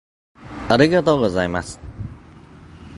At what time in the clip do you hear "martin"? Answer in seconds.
0.67-0.67